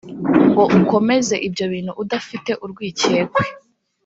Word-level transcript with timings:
ngo 0.49 0.63
ukomeze 0.79 1.35
ibyo 1.47 1.65
bintu 1.73 1.91
udafite 2.03 2.51
urwikekwe 2.63 3.43